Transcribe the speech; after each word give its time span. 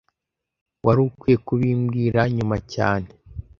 Wari 0.85 1.01
ukwiye 1.09 1.37
kubimbwira 1.47 2.19
nyuma 2.35 2.55
cyane 2.73 3.09